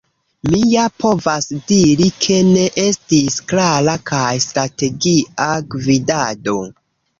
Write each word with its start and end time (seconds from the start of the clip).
“Mi 0.51 0.59
ja 0.69 0.85
povas 1.03 1.47
diri, 1.71 2.07
ke 2.23 2.39
ne 2.47 2.65
estis 2.85 3.37
klara 3.53 3.97
kaj 4.13 4.25
strategia 4.49 5.53
gvidado. 5.79 6.61